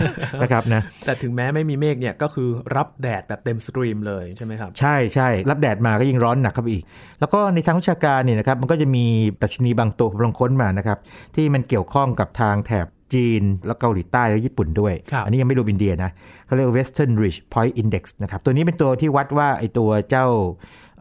[0.43, 6.85] นะครับนะแต่ถึงแม้ไม่มีเมฆเนี่ยก็คือรับแดดแบบเต็มสตรีมเลยใช่ไหมครับใช่ใช่รับแดดมาก็ยิ่งร้อนหนักเข้าไปอีก
[7.21, 9.05] แล้วก็ในทางวิชาการเนี่ยนะครับมันก็จะมี
[9.43, 10.99] ดัชนีบางตัวผมลองค้นมานะครับ
[11.35, 16.11] ที่มันเกี่ยวข้องกับทางแถบจีน แล้วเกาหลีใต้และญี่ปุ่นด้วยครับอันนี้ยังไม่รวมอินเดียนะ
[16.47, 20.27] เขาเรียกว่า Western Ridge Point Index นะครับตัวนี้เป็นตัวที่วัดว่าไอตัวเจ้า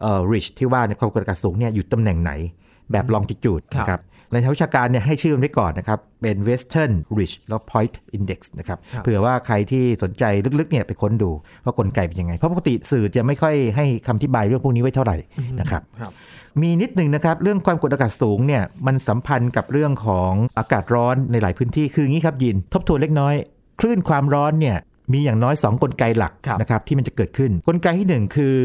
[0.00, 2.32] เอ่อ ridge ที่ว่าในยความกดอากาศสูงเนี่ยอยู่ตำแหน่งไหน
[2.92, 4.00] แบบ longitude ครับนะครับ
[4.32, 10.24] ในทางวิชาการเนี่ยให้ชื่อมันไว้ก่อนนะครับ เป็น Western Ridge แล้ว Point Index นะครับครับเผื่อว่าใครที่สนใจ
[10.58, 11.30] ลึกๆเนี่ยไปค้นดู
[11.64, 15.16] ว่ากลไกเป็นยังไง เพราะปกติสื่อจะไม่ค่อยให้คำอธิบายเรื่องพวกนี้ไว้เท่าไหร่
[15.60, 16.12] นะครับครับ
[16.62, 23.34] มีนิดหนึ่งนะครับเรื่องความกดอากาศสูงเนี่ยมันสัมพันธ์กับเรื่องของอากาศร้อนในหลายพื้นที่คืออย่างนี้ครับยิน ทบทวนเล็กน้อย
[23.80, 24.76] คลื่นความร้อนเนี่ย
[25.12, 28.56] มีอย่างน้อย 2 กลไกหลักครับนะครับที่มันจะเกิดขึ้น กลไกที่ 1 คือ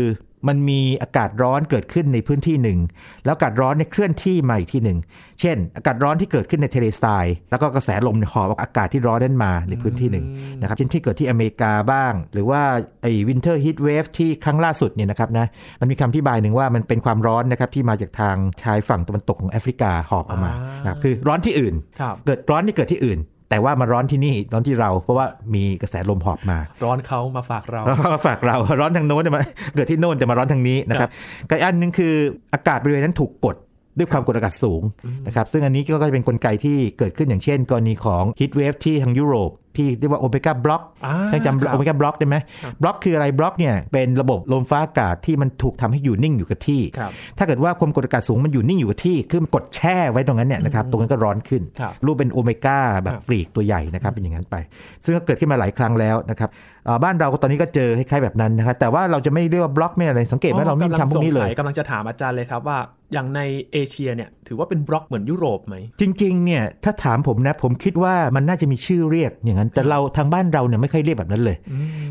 [0.47, 2.79] มันมีอากาศร้อนเกิดขึ้นในพื้นที่หนึ่ง
[3.25, 4.97] แล้วอากาศร้อนเนี่ยเคลื่อนที่มาอีกที่หนึ่ง
[5.41, 10.25] เช่น อากาศร้อนที่เกิดขึ้นในทะเลทราย แล้วก็กระแสลมเนี่ยหอบเอาอากาศที่ร้อนนั้นมาในพื้นที่หนึ่ง
[10.59, 12.61] นะครับเช่นที่เกิดที่อเมริกาบ้าง หรือว่า
[13.01, 15.45] ไอ้ winter heat wave ที่ครั้งล่าสุดเนี่ยนะครับนะ
[15.79, 23.19] มันมีคำอธิบายหนึ่งว่ามันเป็นความร้อนนะครับที่มาจากทางชายฝั่งตะวันตกของแอฟริกาหอบออกมาอ่านนะครับคือร้อนที่อื่นครับเกิดร้อนที่เกิดที่อื่น
[23.51, 29.41] แต่ว่ามาร้อนที่นี่ร้อนที่เรา เพราะว่ามีกระแสลมหอบมา ร้อนเขามาฝากเราแล้วก็ฝากเรา ร้อนทางโน้นจะมา
[29.75, 31.09] เกิดที่โน้นจะมาร้อนทางนี้นะครับ
[31.49, 32.13] กับอีกอันหนึงคือ
[32.53, 33.55] อากาศบริเวณนั้นถูกกด
[33.97, 34.81] ด้วยความกดอากาศสูง
[35.27, 42.35] นะครับซึ่งอันนี้ก็จะเป็นกลไกที่เกิดขึ้นอย่างเช่น กรณีของ heat wave ที่ทางยุโรปที่เรียกว่า omega block อ่าท่านจำครับ omega block ได้ไหม
[42.81, 54.55] บล็อกคืออะไรบล็อกเนี่ยเป็นระบบลมฟ้าอากาศที่มันถูกทำให้อยู่นิ่งอยู่กับที่ครับถ้าเกิดว่าความกดอากาศสูงมันอยู่นิ่งอยู่กับที่คือมันกดแช่ไว้ตรงนั้นเนี่ยนะครับตรงนั้นก็ร้อนขึ้นครับรูปเป็นโอเมก้าแบบครับกรีกตัวใหญ่นะครับเป็นอย่างนั้นไป
[55.03, 56.70] ซึ่งก็เกิดขึ้นมาหลายครั้งแล้วนะครับเอ่อ
[57.03, 62.77] บ้านเราก็ตอนนี้ก็เจอคล้ายๆแบบนั้นนะครับแต่ว่าเราจะไม่เรียกว่าบล็อกไม่อะไรสังเกตว่าเราไม่มีคำพวกนี้เลยกำลังจะถามอาจารย์เลยครับว่า
[63.13, 63.41] อย่างใน
[63.71, 71.57] เอเชียเนี่ยถือว่าเป็นบล็อกเหมือนยุโรปไหม จริง ๆ เนี่ย ถ้าถามผมนะผมคิดว่ามันน่าจะมีชื่อเรียกอย่างนั้น แต่เราทางบ้านเราเนี่ยไม่ค่อยเรียกแบบนั้นเลย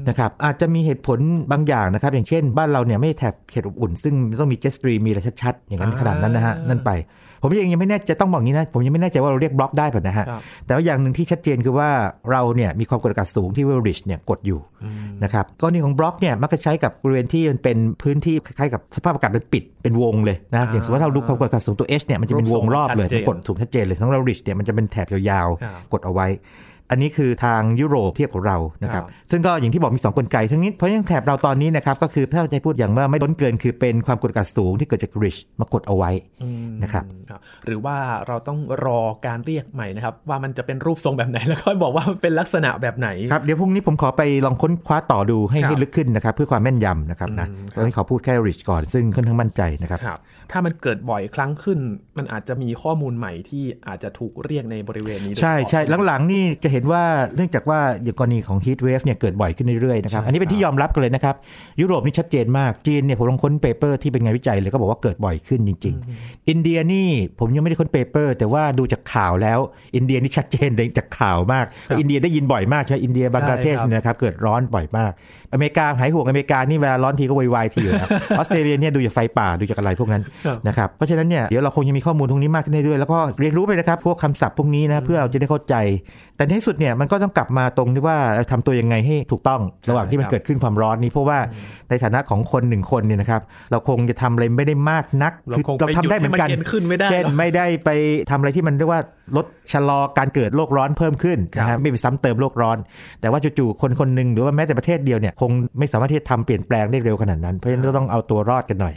[0.09, 1.19] นะครับอาจจะมีเหตุผล
[1.53, 6.91] บางอย่างนะครับ อย่างเช่นบ้านเราเนี่ยไม่แถบเขตอบอุ่น ซึ่งต้องมีเจสตรีมีอะไรชัดๆอย่างนั้นอ่าขนาดนั้นนะฮะนั่นไป
[7.43, 11.89] ผมยังยังไม่แน่ใจต้องบอกอย่างนี้นะ ผมยังไม่แน่ใจว่าเราเรียกบล็อกได้ป่ะนะฮะครับแต่ว่าอย่างหนึ่งที่ชัดเจนคือว่า
[12.31, 14.61] เราเนี่ยมีความกดอากาศสูงที่เวลริชเนี่ยกดอยู่
[15.25, 26.27] นะครับกรณีของบล็อกเนี่ยมักจะใช้กับบริเวณที่มันเป็นพื้นที่คล้ายๆกับสภาพอากาศมันปิดเป็นวงเลยนะอ่าอย่างสมมติว่าเราดูความกดอากาศสูงตัว H เนี่ยมันจะเป็นวงรอบเลยรูปทรงชัดเจนมันกดสูงชัดเจนเลยทั้งเราริชเนี่ยมันจะเป็นแถบยาวครับๆกดเอาไว้
[26.91, 36.11] อันนี้คือทางยุโรปเทียบกับเรานะครับครับซึ่งก็อย่างที่บอกมี2กลไกทั้งนี้เพราะฉะนั้นแถบเราตอนนี้นะครับก็คือถ้าจะพูดอย่างว่าไม่ล้นเกิน คือเป็นความกดอากาศสูงที่เกิดจากริชมากดเอาไว้
[36.43, 51.79] อืมนะครับครับหรือว่าเราต้องรอการเรียกใหม่นะครับ ว่ามันจะเป็นรูปทรงแบบไหนแล้วก็บอกว่ามันเป็นลักษณะแบบไหนครับเดี๋ยวพรุ่งนี้ผมขอไปลองค้นคว้าต่อดูให้ครับให้ลึกขึ้นนะครับเพื่อความแม่นยำนะครับนะอืมครับตอนนี้ขอพูดแค่ริชก่อนซึ่งค่อนข้างมั่นใจนะครับครับถ้ามันเกิดบ่อยครั้งขึ้น
[52.19, 57.03] มันอาจจะมีข้อมูลใหม่ที่อาจจะถูกเรียกในบริเวณนี้โดยใช่เฉพาะใช่หลังๆนี่จะเห็นว่า
[57.37, 61.35] เนื่องจากว่าอย่างกรณีของ heat wave เนี่ยเกิดบ่อยขึ้นเรื่อยๆนะครับใช่อันนี้เป็นที่ยอมรับกันเลยนะครับ
[61.81, 69.59] ยุโรปนี่ชัดเจนมาก จีนเนี่ยผมลองค้น paper ที่เป็นงานวิจัยเลยก็บอกว่าเกิดบ่อยขึ้นจริง ๆ อินเดียนี่ผมยังไม่ได้ค้น paper แต่ว่าดูจากข่าวแล้ว
[69.97, 75.13] อินเดียนี่ชัดเจนเลยจากข่าวมากครับอินเดียได้ยินบ่อยมากใช่ไหมอินเดียบังกลาเทศใช่ครับเนี่ยนะครับเกิดร้อนบ่อยมาก
[75.53, 85.75] อเมริกาหายห่วงอเมริกานี่เวลาร้อนทีก็วายๆทีอยู่แล้วออสเตรเลียเนี่ยดูจากไฟป่าดูจากอะไรพวกนั้นครับนะครับเพราะฉะนั้นเนี่ยเดี๋ยวเราคงจะมีข้อมูลตรงนี้มากขึ้นเรื่อยๆแล้วก็เรียนรู้ไปนะครับพวกคำศัพท์พวกนี้นะเพื่อเราจะได้เข้าใจ
[86.37, 88.17] แต่ในที่สุดสุดเนี่ยมันก็ต้องกลับมาตรงที่ว่า
[88.51, 91.39] ทำตัวยังไงให้ถูกต้องระหว่างที่มันครับเกิดขึ้นความร้อนนี้เพราะว่า
[91.89, 97.91] ในฐานะของคนหนึ่งคนเนี่ยนะครับเราคงจะทำอะไรไม่ได้มากนักเราคือคงเราไปทำได้เหมือนกันหยุดให้มันเย็นขึ้นไม่ได้เช่นหรอกไม่ได้ไป
[98.31, 99.01] ทำอะไรที่มันเรียกว่า
[99.37, 102.79] ลดชะลอการเกิดโลกร้อนเพิ่มขึ้นครับนะฮะไม่ไปซ้ำเติมโลกร้อน
[103.21, 108.97] แต่ว่าจู่ๆคนคนหนึ่งหรือว่าแม้แต่ประเทศเดียวเนี่ยคงไม่สามารถที่จะทำเปลี่ยนแปลงได้เร็วขนาดนั้น เพราะฉะนั้นเราต้องเอาตัวรอดกันหน่อย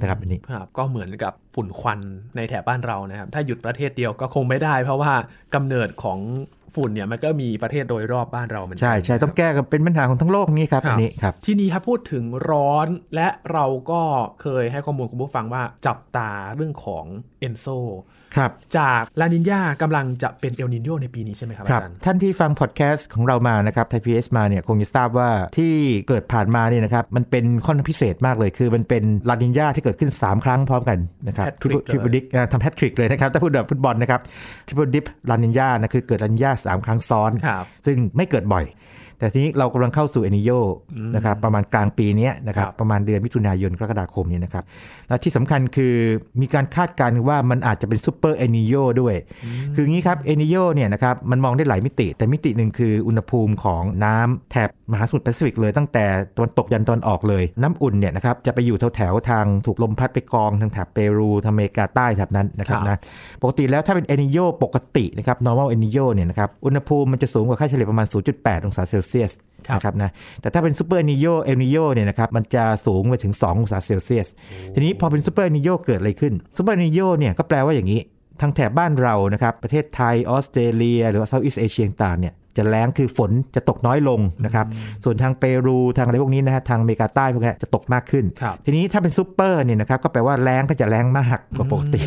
[0.00, 2.00] นะครับอันนี้ครับก็เหมือนกับฝุ่นควัน
[2.36, 5.12] ในแถบบ้านเรานะครับถ้าหยุดประเทศเดียวก็คงไม่ได้ เพราะว่า
[5.54, 6.18] กำเนิดของ
[6.76, 14.02] ฝุ่นเนี่ยมันก็มีประเทศโดยรอบบ้านเราเหมือนกัใช่ใช่ต้องแก้กันเป็นปัญหาของทั้งโลกนี้ครับครัอับนนี้ครับทีนี้ครับพูดถึงร้อนและเราก็
[14.42, 17.04] เคยให้ข้อมูลคุณผู้ฟังว่าจับตาเรื่องของ
[17.40, 17.66] ENSO
[18.36, 25.74] ครับจากลานีญากำลังจะเป็นเอลนีโญในปีนี้ใช่ไหมครับครับอาจารย์ท่านที่ฟังพอดแคสต์ของเรามานะครับไทยพีบีเอสมาเนี่ยคงจะทราบว่าที่
[26.08, 34.20] เกิดผ่านมาเนี่ยนะครับมันเป็นข้อพิเศษมากเลย คือมันเป็นลานีญาที่เกิดขึ้น 3 ครั้งพร้อมกันนะครับ Hat-trick triple dip ทำ hat-trick เลยนะครับถ้าพูดแบบฟุตบอลนะครับ
[34.66, 38.64] triple dip ลานีญานะคือเกิดลานีญาสามครั้งซ้อนครับซึ่งไม่เกิดบ่อย
[39.18, 40.50] แต่ทีนี้เรากำลังเข้าสู่เอลนีโญ
[41.14, 44.64] นะครับประมาณกลางปีเนี้ยนะครับครับประมาณเดือนมิถุนายนกรกฎาคมเนี่ยนะครับ
[45.08, 45.94] และที่สำคัญคือ
[46.40, 49.14] มีการคาดการณ์ว่ามันอาจจะเป็นซูเปอร์เอลนีโญด้วย
[49.74, 56.04] คืออย่างนี้ครับเอลนีโญเนี่ยนะครับมันมองได้หลายมิติ แต่มิติหนึ่งคืออุณหภูมิของน้ำแถบมหาสมุทรแปซิฟิกเลยตั้งแต่
[56.36, 62.98] ตะวันตกยันตะวันออกเลย น้ำอุ่นเนี่ยนะครับจะไปอยู่แถวๆทางถูกลมพัดไปกองทางแถบเปรูทางอเมริกาใต้แถบนั้นนะครับครับนะ
[63.42, 69.32] ปกติแล้วถ้าเป็นเอนิโยปกตินะครับ normal เอนิโยเนี่ยนะครับอุณหภูมิมันจะสูงกว่าค่าเฉลี่ยประมาณ 0.8 องศาเซลเซียส
[69.68, 74.28] ครับนะครับนะแต่ถ้าเป็นซูเปอร์เอลนีโญเอลนีโญเนี่ยนะครับมันจะสูงไปถึง 2 องศาเซลเซียส
[74.74, 78.00] ทีนี้พอเป็นซูเปอร์เอลนีโญเกิดอะไรขึ้นซูเปอร์เอลนีโญเนี่ยก็แปลว่าอย่างนี้
[78.40, 84.66] ทางแถบบ้านเรานะครับ ประเทศไทย ออสเตรเลีย หรือว่า Southeast Asia ต่างๆเนี่ย จะแล้งคือฝนจะตกน้อยลงนะครับ
[85.04, 92.02] ส่วนทางเปรูทางอะไรพวกนี้นะฮะทางอเมริกาใต้พวกนี้จะตกมากขึ้นครับทีนี้ถ้าเป็นซูเปอร์เนี่ยนะครับก็แปลว่าแรงก็จะแรงมากกว่าปกติ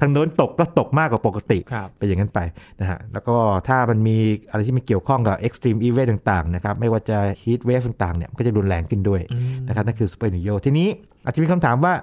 [0.00, 2.40] ทางโน้นตกก็ตกมากกว่าปกติครับเป็นอย่างนั้นไป
[2.80, 3.36] นะฮะแล้วก็
[3.68, 4.16] ถ้ามันมี
[4.50, 9.20] อะไรที่มันเกี่ยวข้องกับ extreme event ต่างๆนะครับไม่ว่าจะ heat wave ต่างๆเนี่ยมันก็จะรุนแรงขึ้นด้วย
[9.68, 10.88] นะครับนั่นคือซูเปอร์เอลนีโญทีนี้
[11.24, 11.94] อาจจะมีคำถามว่า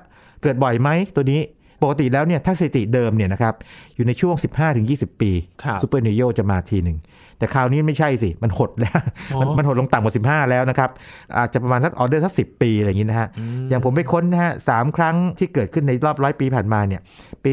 [0.43, 1.41] เกิดบ่อยไหมตัวนี้
[1.83, 3.53] ปกติแล้วเนี่ยถ้าสถิติเดิมเนี่ยนะครับ
[3.95, 4.35] อยู่ในช่วง
[4.79, 5.31] 15-20 ปี
[5.63, 6.97] ครับซูเปอร์นิโยจะมาทีหนึ่ง
[7.41, 8.99] แต่คราวนี้ไม่ใช่สิ มันหดแล้ว
[9.33, 10.89] อ๋อมันมันหดลงต่ำกว่า15แล้วนะครับ
[11.37, 13.27] อาจจะประมาณสักออเดอร์สักสิปีอะไรอย่างนี้นะฮะ
[13.69, 17.01] อย่างผมไปค้นนะฮะสามครั้งที่เกิดขึ้นในรอบร้อยปีผ่านมาเนี่ย
[17.43, 17.51] ปี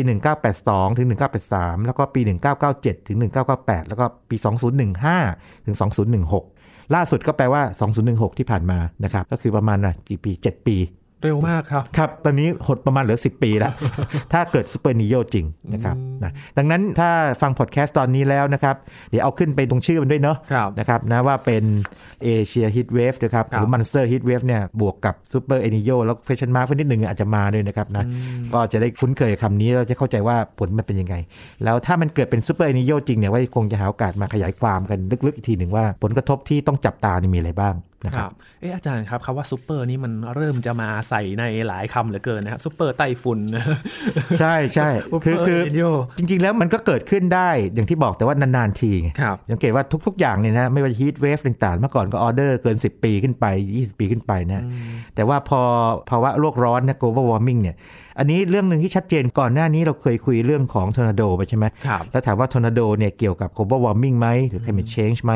[0.48, 1.06] 1982 ถึง
[1.46, 2.20] 1983 แล้วก็ปี
[2.64, 3.18] 1997 ถึง
[3.54, 4.36] 1998 แล้วก็ปี
[5.00, 5.76] 2015 ถึง
[6.34, 7.62] 2016 ล่าสุดก็แปลว่า
[8.00, 10.76] 2016 ที่ผ่านมานะครับ ก็คือประมาณนะกี่ปี 7 ปี
[11.22, 13.72] เร็วมากครับ ครับ ตอนนี้หดประมาณเหลือ 10 ปีแล้ว
[14.32, 17.10] ถ้าเกิดซูเปอร์เอลนีโญจริงนะครับนะดังนั้นถ้า
[17.42, 18.76] ฟังพอดแคสต์ตอนนี้แล้วนะครับ
[19.10, 21.64] เดี๋ยวเอาขึ้นไปตรงชื่อมันด้วยเนาะครับนะครับนะว่าเป็น
[22.24, 28.04] เอเชีย heatwave นะครับครับหรือ monster heatwave เนี่ยบวกกับซูเปอร์เอลนีโญแล้ว question mark นิดหนึ่งอาจจะมาด้วยนะครับนะ
[28.52, 31.14] ก็จะได้คุ้นเคยกับคำนี้เราจะเข้าใจว่าผลมันเป็นยังไง
[31.64, 43.38] แล้วถ้ามันเกิดเป็นซูเปอร์เอลนีโญจริงเนี่ยว่าคงจะหาโอกาสมาขยายความกันลึกๆอีกทีหนึ่งว่าผลกระทบที่ต้องจับตานี่มีอะไรบ้าง นะคครัรับบเอออาจารย์ครับคำว่าซูเปอร์นี่มันเริ่มจะมาใส่ในหลายคำเหลือเกินนะครับซูเปอร์ไต้ฝุ่น
[44.40, 44.88] ใช่ใช่
[45.24, 53.44] คือคือ ซูเปอร์เอลนีโญ จริง ๆ แล้วมันก็เกิดขึ้นได้อย่างที่บอกแต่ว่านานๆทีไงครับสังเกตว่าทุก ๆ อย่างเนี่ยนะไม่ว่า heatwave ต่างๆเมื่อก่อนก็ออเดอร์เกิน 10 ปีขึ้นไป
[53.76, 54.64] 20 ปีขึ้นไปนะ
[55.14, 55.60] แต่ว่าพอ
[56.10, 57.76] ภาวะโลกร้อนนะ global warming เนี่ย
[58.18, 65.32] อันนี้เรื่องหนึ่งที่ชัดเจนก่อนหน้านี้เราเคยคุยเรื่องของทอร์นาโดไปใช่ไหมครับแล้วถามว่าทอร์นาโดเนี่ยเกี่ยวกับ global warming ไหมหรือ climate change ไหม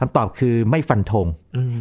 [0.00, 1.26] คำตอบคือไม่ฟันธง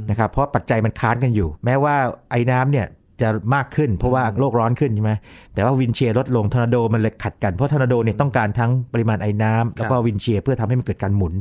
[0.09, 1.95] นะครับเพราะปัจจัยมันค้านกันอยู่ แม้ว่า
[2.31, 2.87] ไอน้ำเนี่ย
[3.21, 5.11] จะมากขึ้น เพราะว่าโลกร้อนขึ้นใช่ไหม
[5.53, 11.33] แต่ว่า wind shear ลดลงทอร์นาโดมันเลยขัดกันเพราะทอร์นาโดเนี่ยต้องการทั้งปริมาณไอน้ำแล้วก็ wind shear เพื่อทำให้มันเกิดการหมุน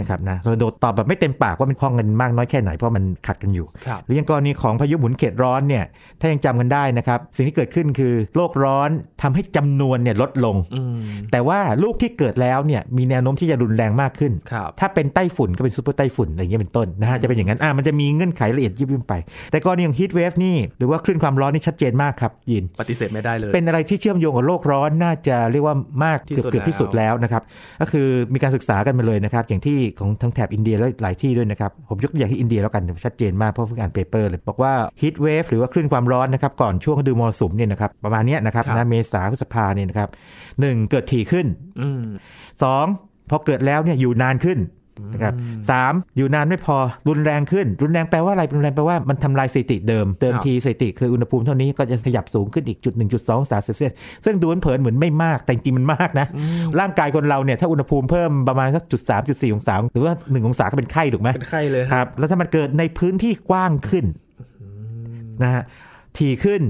[0.00, 5.84] นะครับนะทอร์นาโดตอบแบบไม่เต็มปากว่ามันคล้องกันมากน้อยแค่ไหนเพราะมันขัดกันอยู่ครับหรืออย่างกรณีของพายุหมุนเขตร้อนเนี่ย
[6.20, 8.90] ถ้ายังจำกันได้นะครับสิ่งที่เกิดขึ้นคือโลกร้อน
[9.22, 10.98] ทำให้จำนวนเนี่ยลดลงอืม
[11.32, 19.14] แต่ว่าลูกที่เกิดแล้วเนี่ยมีแนวโน้มที่จะรุนแรงมากขึ้นครับถ้าเป็นไต้ฝุ่นก็เป็นซูเปอร์ไต้ฝุ่นอะไรอย่างเงี้ยเป็นต้นนะฮะจะเป็นอย่างนั้นอ่ามันจะมีเงื่อนไขละเอียดยิบย่อยไป
[19.50, 27.42] แต่กรณีของ heatwave นี่หรือว่าคลื่นความร้อนนี่ชัดเจนมากครับยิน ปฏิเสธไม่ได้เลย เป็นอะไรที่เชื่อมโยงกับโลกร้อนน่าจะเรียกว่ามากที่เกือบสุดเกือบที่สุดแล้วนะครับ
[27.80, 40.08] ก็คือมีการศึกษากันมาเลยนะครับ อย่างที่ของทางแถบอินเดียและหลายที่ด้วยนะครับ ผมยกตัวอย่างที่อินเดียแล้วกันชัดเจนมากเพราะเพิ่งอ่าน paper เลยบอกว่า heatwave หรือว่าคลื่นความร้อนนะครับก่อนช่วงฤดูมรสุมเนี่ยนะครับประมาณเนี้ยนะครับครับนะเมษาพฤษภาเนี่ยนะครับ
[40.60, 41.46] หนึ่งเกิดถี่ขึ้น
[41.80, 42.02] อืม
[42.62, 42.86] สอง
[43.30, 44.58] พอเกิดแล้วเนี่ยอยู่นานขึ้น
[45.12, 45.34] นะครับ
[45.70, 46.76] สามอยู่นานไม่พอ
[47.08, 53.92] รุนแรงขึ้น รุนแรงแปลว่าอะไรรุนแรงแปลว่ามันทำลายสถิติเดิม เดิมครับทีสถิติคืออุณหภูมิเท่านี้ก็จะขยับสูงขึ้นอีกจุดหนึ่งจุดสององศาเซลเซียส
[54.24, 56.26] ซึ่งดูเผินๆเหมือนไม่มากแต่จริงๆมันมากนะ
[56.80, 64.04] ร่างกายคนเราเนี่ยถ้าอุณหภูมิเพิ่มประมาณสักจุดสามจุดสี่องศาหรือว่าหนึ่งองศาก็เป็นไข้ถูกไหมเป็นไข้เลยครับแล้วถ้ามันเกิดในพื้นที่กว้างขึ้น
[65.42, 65.62] นะฮะ
[66.18, 66.62] ถี่ขึ้น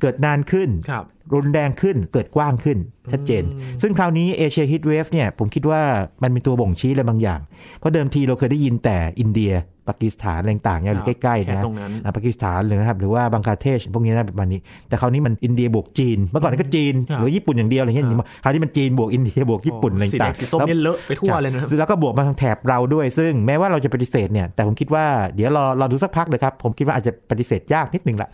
[0.00, 2.78] เกิดนานขึ้นครับรุนแรงขึ้นเกิดกว้างขึ้น
[3.12, 3.44] ชัดเจน
[3.82, 5.82] ซึ่งคราวนี้เอเชีย heatwave เนี่ยผมคิดว่า
[6.22, 7.40] มันเป็นตัวบ่งชี้อะไรบางอย่าง
[7.78, 9.52] เพราะเดิมทีเราเคยได้ยินแต่อินเดีย
[9.90, 28.28] ปากีสถานอะไรต่างๆเนี่ยอยู่ใกล้ๆแค่นะตรงนั้นอะปากีสถานเลยนะครับหรือว่าบังคลาเทศพวกนี้นะประมาณนี้ แต่คราวนี้มันอินเดียบวกจีน เมื่อก่อนก็จีนครับหรือญี่ปุ่นอย่างเดียวอะไรเงี้ยครับคราวนี้มันจีนบวกอินเดียบวกญี่ปุ่นอะไรสีแดต่างๆสีส้มแล้วเนี่ยเลอะไปทั่วเลยนะครับแล้วก็บวกมาทางแถบเราด้วย ซึ่งแม้ว่าเราจะปฏิเสธเนี่ยแต่ผมคิดว่าเดี๋ยวรอรอดูสักพักเลยครับผมคิดว่าอาจจะปฏิเสธยากนิดนึงละ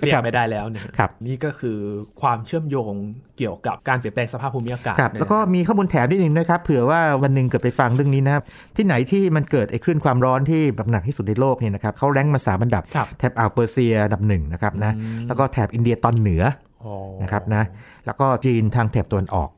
[0.00, 1.78] เรียกไม่ได้แล้วเนี่ยครับนี่ก็คือ
[2.20, 2.94] ความเชื่อมโยง
[3.38, 8.42] เกี่ยวกับการเปลี่ยนแปลงสภาพภูมิอากาศครับเนี่ยแล้วก็มีข้อมูลแถมนิดนึงนะครับเผื่อว่าวันหนึ่งเกิดไปฟังเรื่องนี้นะครับ
[8.76, 14.92] ที่ไหนที่มันเกิดไอ้คลื่นความร้อนที่แบบหนักที่สุดในโลกเนี่ยนะครับเขาแรงค์มาสามอันดับครับ แถบอ่าวเปอร์เซียอันดับหนึ่งนะครับนะ
[15.28, 16.42] แล้วก็แถบอินเดียตอนเหนือ
[16.84, 17.62] อ๋อนะครับนะ
[18.06, 19.50] แล้วก็จีนทางแถบตะวันออก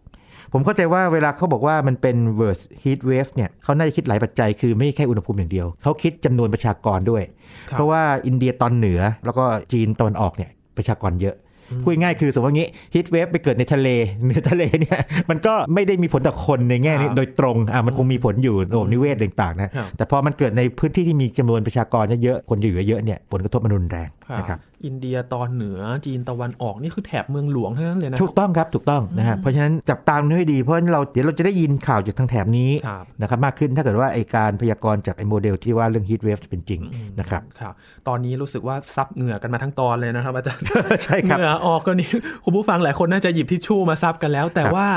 [0.53, 7.23] ผมเข้าใจว่าเวลาเขาบอกว่ามันเป็น worst heat wave เนี่ยเขาน่าจะคิดหลายปัจจัยคือไม่แค่อุณหภูมิอย่างเดียว เขาคิดจำนวนประชากรด้วย
[7.71, 11.35] ครับเพราะว่าอินเดียตอนเหนือแล้วก็จีนตะวันออกเนี่ยประชากรเยอะ
[11.83, 13.89] พูดง่ายๆคือสมมติว่างี้ heatwave ไปเกิดในทะเล
[14.29, 15.01] ในทะเลเนี่ย
[15.31, 36.81] มันก็ไม่ได้มีผลต่อคนในแง่นี้ครับโดยตรงอะมันคงมีผลอยู่ระบบนิเวศต่างๆนะครับแต่พอมันเกิดในพื้นที่ที่มีจำนวนประชากรเยอะๆคนอยู่เยอะๆเนี่ยผลกระทบมันรุนแรงนะครับ อินเดียตอนเหนือจีนตะวันออกนี่คือแถบเมืองหลวงทั้งนั้นเลยนะถูกต้องครับถูกต้องนะฮะเพราะฉะนั้นจับตาให้ดีเพราะฉะนั้นเราเดี๋ยวเราจะได้ยินข่าวจากทางแถบนี้ครับนะครับมากขึ้นถ้าเกิดว่าไอการพยากรณ์จากไอโมเดลที่ว่าเรื่อง heatwave เป็นจริง
[37.19, 37.75] นะครับครับ
[38.09, 40.65] ตอนนี้รู้สึกว่าซับเหงื่อกันมาทั้งตอนเลยนะครับอาจารย์
[41.05, 42.09] ใช่ครับเหงื่อออกก็นี่
[42.45, 44.89] คุณผู้ฟังหลายคนน่าจะหยิบทิชชู่มาซับกันแล้ว แต่ครับว่า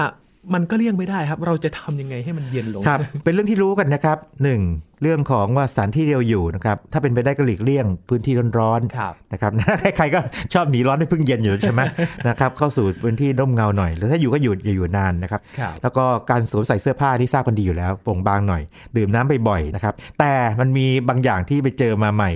[0.54, 4.62] มันก็เลี่ยงไม่ได้ครับ เราจะทำยังไงให้มันเย็นลงครับ เป็นเรื่องที่รู้กันนะครับหนึ่ง
[5.02, 9.52] เรื่องของว่าสถานที่เดียวอยู่นะครับ ถ้าเป็นไปได้ก็หลีกเลี่ยงพื้นที่ร้อนครับๆนะครับ
[9.98, 10.20] ใครๆก็
[10.54, 11.82] ชอบหนีร้อนให้พึ่งเย็นอยู่แล้วใช่ไหม
[12.30, 18.62] นะครับเข้าสู่พื้นที่ร่มเงาหน่อยหรือถ้าอยู่ก็อยู่อย่าอยู่นานนะครับครับ แล้วก็การสวมใส่เสื้อผ้าที่ทราบกันดีอยู่แล้วโปร่งบางหน่อย
[18.98, 22.32] ดื่มน้ำบ่อยๆนะครับ แต่มันมีบางอย่างที่ไปเจอมาใหม่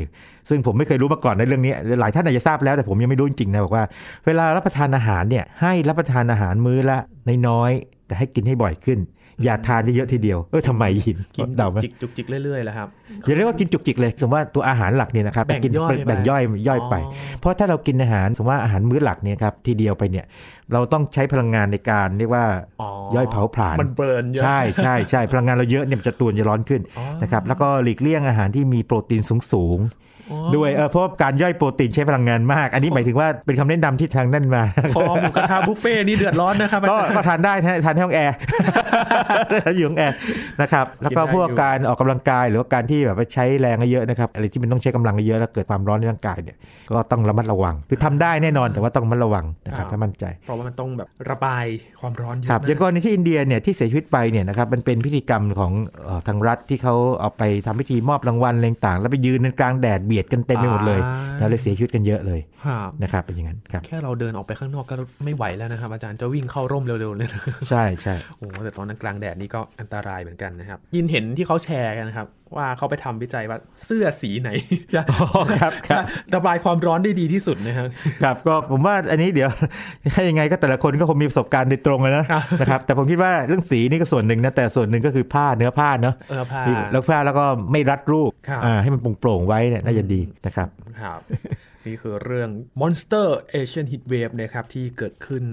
[0.49, 3.83] ซึ่งผมไม่เคยรู้มาก่อนในเรื่องนี้ หลายท่านอาจจะทราบแล้วแต่ผมยังไม่รู้จริงๆนะบอกว่า
[4.25, 6.97] เวลารับประทานอาหารเนี่ยให้รับประทานอาหารมื้อละ
[7.47, 8.99] น้อยๆ แต่ให้กินให้บ่อยขึ้น
[9.43, 12.87] อย่าทานเยอะๆทีเดียว เออทำไมยินกินเดาจุไหมกจิกจุกจิกเรื่อยๆแล้วครับ
[13.27, 20.25] อย่าเรียกว่ากินจุกจิกเลย สมมติว่าตัวอาหารหลักเนี่ยนะครับแบ่งกินย่อยไปแบ่งย่อยย่อยไปอ๋อเพราะถ้าเรากินอาหารสมมติว่าอาหารมื้อหลักเนี่ยครับทีเดียวไปเนี่ย
[20.73, 22.45] เราต้องใช้พลังงานในการเรียกว่า
[22.81, 30.14] อ๋อย่อยเผาผลาญมัน burn เยอะใช่ใช่ใช่พลังงานเราเยอะเนี่ยมันจะตัวจะร้อนขึ้นอ๋อนะครับแล้วก็หลีกเลี่ยงอาหารที่มีโปรตีนสูงสูงๆอ๋อ
[30.55, 34.63] ด้วยเออเพราะว่าการย่อยโปรตีนใช้พลังงานมาก อันนี้หมายถึงว่าเป็นคำแนะนำที่ทางนั่นมา
[34.95, 38.35] คอหมูกระทะบุฟเฟ่ต์นี่เดือดร้อนนะครับอาก็จารย์ก็ทานได้นะทานที่ห้องแอร์
[39.77, 40.15] อยู่ห้องแอร์
[40.61, 46.57] นะครับแล้วก็กินได้พวกอยู่การออกกำลังกายหรือว่าการที่แบบว่าใช้แรงเยอะๆนะครับอะไรที่มันต้องใช้กำลังเยอะแล้วเกิดความร้อนในร่างกายเนี่ย
[46.89, 51.65] ก็ต้องระมัดระวัง คือทำได้แน่นอนแต่ว่าต้องระมัดระวังนะครับถ้ามั่นใจ เพราะว่ามันต้องแบบระบาย
[52.01, 55.71] ความร้อนเยอะครับมากอย่างกรณีที่อินเดียเนี่ยที่เสียชีวิตไปเนี่ยนะครับมันเป็นพิธีกรรมของ
[56.05, 74.49] เอ่อทางรัฐที่เขาเอาไปทำพิธีมอบรางวัลอะไรต่างๆแล้วไปยืนในกลางแดดเบียดกันเต็มไปหมดเลยอ่าแล้วเลยเสียชีวิตกันเยอะเลยครับนะครับเป็นอย่างนั้นครับแค่เราเดินออกไปข้างนอกก็ไม่ไหวแล้วนะครับ อาจารย์จะวิ่งเข้าร่มเร็วๆเลยนะใช่ใช่โอ้โหแต่ตอนนั้นกลางแดดนี่ก็อันตรายเหมือนกันนะครับ ยินเห็นที่เขาแชร์กันนะครับ ว่าเขาไปทำวิจัยว่าเสื้อสีไหน
[74.93, 75.01] จะ
[75.61, 76.03] ครับคจะรับ
[76.35, 77.87] ระบายความร้อนได้ดีที่สุดนะครับ
[78.23, 79.49] ครับก็ผมว่าอันนี้เดี๋ยว
[80.13, 90.67] ให้ยังไงก็แต่ละคนก็คงมีประสบการณ์โดยตรงเลยนะครับนะครับแต่ผมคิดว่าเรื่องสีนี่ก็ส่วนหนึ่งนะแต่ส่วนหนึ่งก็คือผ้าเนื้อผ้าเนาะเออผ้าแล้วผ้าแล้วก็ไม่รัดรูปครับอ่าให้มันโปร่งๆไว้เนี่ยน่าจะดีนะครับ
[91.01, 91.19] ครับ
[91.85, 92.49] นี่คือเรื่อง
[92.81, 93.27] Monster
[93.59, 95.43] Asian Heat Wave นะครับที่เกิดขึ้น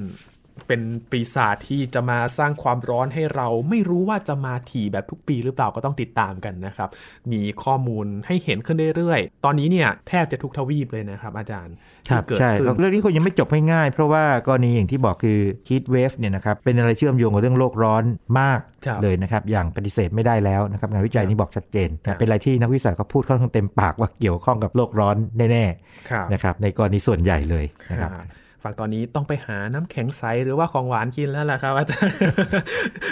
[0.66, 6.88] เป็นปีศาจที่จะมาสร้างความร้อนให้เรา ไม่รู้ว่าจะมาถี่แบบทุกปีหรือเปล่าก็ต้องติดตามกันนะครับ
[7.32, 11.74] มีข้อมูลให้เห็นขึ้นเรื่อยๆ ตอนนี้เนี่ยแทบจะทุกทวีปเลยนะครับอาจารย์
[12.10, 15.38] ครับที่เกิดใช่ขึ้นเรื่องนี้คงยังไม่จบง่ายๆเพราะว่ากรณีอย่างที่บอกคือ
[15.68, 18.04] heat wave เนี่ยนะครับเป็นอะไรเชื่อมโยงกับเรื่องโลกร้อน
[18.40, 25.64] มากครับเลยนะครับอย่างปฏิเสธไม่ได้แล้วนะครับงานวิจัยนี้บอกชัดเจนครับเป็นอะไรที่นักวิจัยเขาพูดค่อนข้างเต็มปากว่าเกี่ยวข้องกับโลกร้อนแน่
[26.10, 28.10] ครับๆนะครับในกรณีส่วนใหญ่เลยนะครับ
[28.62, 32.14] อ่าฝั่งตอนนี้ต้องไปหาน้ำแข็งใสหรือว่าของหวานกินแล้วล่ะครับอาจารย์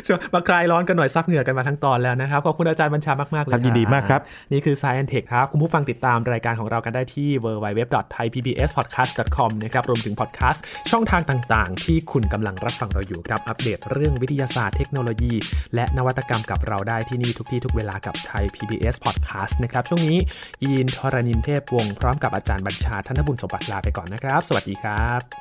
[0.07, 4.21] ช่วยมาคลายร้อนกันหน่อยซับเหงื่อกันมาทั้งตอนแล้วนะครับ ขอบคุณอาจารย์บัญชามาก ๆ เลยครับยินดีมากครับ
[4.53, 15.35] นี่คือ Science Tech ครับ คุณผู้ฟังติดตามรายการของเรากันได้ที่ www.thaipbspodcast.com นะครับรวมถึงพอดแคสต์ช่องทางต่างๆ ที่คุณกำลังรับฟังเราอยู่ครับอัปเดตเรื่องวิทยาศาสตร์เทคโนโลยี
[15.75, 20.19] และนวัตกรรมกับเราได้ที่นี่ทุกที่ทุกเวลากับไทย PBS Podcast นะครับช่วงนี้
[20.65, 25.40] ยีนทรณินเทพวงศ์พร้อมกับอาจารย์บัญชาธนบุญสมบัติลาไปก่อนนะครับ สวัสดีครับ